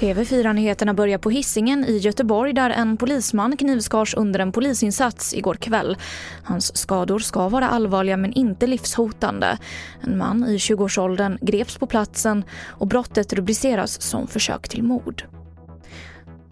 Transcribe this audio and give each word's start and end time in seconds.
TV4-nyheterna 0.00 0.94
börjar 0.94 1.18
på 1.18 1.30
hissingen 1.30 1.84
i 1.84 1.98
Göteborg 1.98 2.52
där 2.52 2.70
en 2.70 2.96
polisman 2.96 3.56
knivskars 3.56 4.14
under 4.14 4.40
en 4.40 4.52
polisinsats 4.52 5.34
igår 5.34 5.54
kväll. 5.54 5.96
Hans 6.44 6.76
skador 6.76 7.18
ska 7.18 7.48
vara 7.48 7.68
allvarliga 7.68 8.16
men 8.16 8.32
inte 8.32 8.66
livshotande. 8.66 9.58
En 10.00 10.18
man 10.18 10.44
i 10.44 10.56
20-årsåldern 10.56 11.38
greps 11.40 11.78
på 11.78 11.86
platsen 11.86 12.44
och 12.68 12.86
brottet 12.86 13.32
rubriceras 13.32 14.02
som 14.02 14.26
försök 14.26 14.68
till 14.68 14.82
mord. 14.82 15.24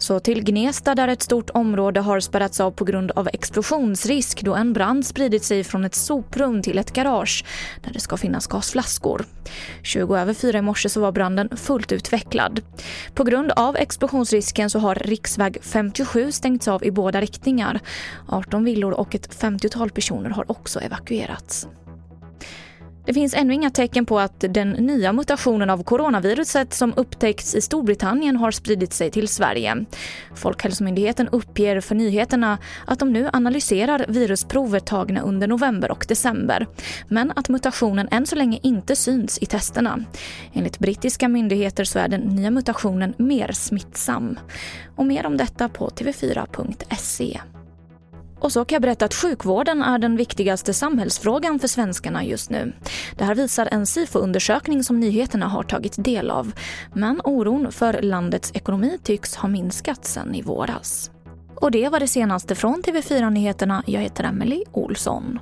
Så 0.05 0.21
till 0.21 0.45
Gnesta 0.45 0.95
där 0.95 1.09
ett 1.09 1.23
stort 1.23 1.51
område 1.51 2.01
har 2.01 2.21
spärrats 2.21 2.61
av 2.61 2.71
på 2.71 2.85
grund 2.85 3.11
av 3.11 3.29
explosionsrisk 3.33 4.43
då 4.43 4.55
en 4.55 4.73
brand 4.73 5.07
spridit 5.07 5.45
sig 5.45 5.65
från 5.65 5.85
ett 5.85 5.95
soprum 5.95 6.63
till 6.63 6.79
ett 6.79 6.93
garage 6.93 7.45
där 7.85 7.93
det 7.93 8.01
ska 8.01 8.17
finnas 8.17 8.47
gasflaskor. 8.47 9.25
20 9.83 10.17
över 10.17 10.35
4 10.35 10.59
i 10.59 10.63
morse 10.63 10.89
så 10.89 11.01
var 11.01 11.13
branden 11.13 11.57
fullt 11.57 11.93
utvecklad. 11.93 12.61
På 13.15 13.25
grund 13.25 13.51
av 13.51 13.77
explosionsrisken 13.77 14.71
så 14.71 14.79
har 14.79 14.95
riksväg 14.95 15.59
57 15.63 16.33
stängts 16.33 16.69
av 16.69 16.85
i 16.85 16.91
båda 16.91 17.21
riktningar. 17.21 17.81
18 18.29 18.65
villor 18.65 18.93
och 18.93 19.15
ett 19.15 19.35
50-tal 19.41 19.91
personer 19.91 20.31
har 20.31 20.51
också 20.51 20.81
evakuerats. 20.81 21.69
Det 23.07 23.15
finns 23.15 23.35
ännu 23.35 23.55
inga 23.55 23.71
tecken 23.71 24.07
på 24.07 24.19
att 24.19 24.45
den 24.49 24.71
nya 24.71 25.13
mutationen 25.13 25.71
av 25.71 25.83
coronaviruset 25.83 26.75
som 26.75 26.95
upptäckts 26.97 27.55
i 27.55 27.61
Storbritannien 27.61 28.37
har 28.37 28.51
spridit 28.51 28.93
sig 28.93 29.11
till 29.11 29.29
Sverige. 29.29 29.85
Folkhälsomyndigheten 30.35 31.29
uppger 31.29 31.81
för 31.81 31.95
nyheterna 31.95 32.59
att 32.87 32.99
de 32.99 33.13
nu 33.13 33.31
analyserar 33.33 34.05
virusprover 34.09 34.81
tagna 34.81 35.21
under 35.21 35.47
november 35.47 35.91
och 35.91 36.05
december, 36.09 36.67
men 37.09 37.33
att 37.37 37.49
mutationen 37.49 38.09
än 38.11 38.27
så 38.27 38.37
länge 38.37 38.59
inte 38.63 38.97
syns 38.97 39.39
i 39.39 39.47
testerna. 39.47 40.05
Enligt 40.53 40.79
brittiska 40.79 41.29
myndigheter 41.29 41.85
så 41.85 41.99
är 41.99 42.09
den 42.09 42.21
nya 42.21 42.51
mutationen 42.51 43.15
mer 43.17 43.53
smittsam. 43.53 44.39
Och 44.97 45.07
mer 45.07 45.27
om 45.27 45.37
detta 45.37 45.69
på 45.69 45.89
tv4.se. 45.89 47.41
Och 48.45 48.53
så 48.53 48.65
kan 48.65 48.77
jag 48.77 48.83
berätta 48.83 49.05
att 49.05 49.15
sjukvården 49.15 49.83
är 49.83 49.99
den 49.99 50.17
viktigaste 50.17 50.75
samhällsfrågan 50.75 51.59
för 51.59 51.69
svenskarna 51.69 52.25
just 52.25 52.51
nu. 52.51 52.73
Det 53.17 53.25
här 53.25 53.35
visar 53.35 53.69
en 53.73 53.87
SIFO-undersökning 53.87 54.85
som 54.85 55.01
nyheterna 55.01 55.47
har 55.47 55.63
tagit 55.63 56.05
del 56.05 56.31
av. 56.31 56.53
Men 56.93 57.21
oron 57.25 57.73
för 57.73 58.03
landets 58.03 58.53
ekonomi 58.55 58.99
tycks 59.03 59.37
ha 59.37 59.49
minskat 59.49 60.05
sen 60.05 60.35
i 60.35 60.43
våras. 60.43 61.11
Och 61.55 61.71
det 61.71 61.89
var 61.89 62.01
det 62.01 62.09
senaste 62.09 62.55
från 62.55 62.83
TV4 62.83 63.31
Nyheterna. 63.31 63.83
Jag 63.87 64.01
heter 64.01 64.25
Emily 64.25 64.65
Olsson. 64.73 65.39